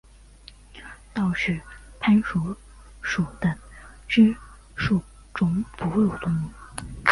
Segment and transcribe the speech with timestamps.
[1.13, 1.61] 道氏
[1.99, 2.55] 攀鼠
[3.03, 3.55] 属等
[4.07, 4.35] 之
[4.75, 4.99] 数
[5.31, 6.49] 种哺乳动物。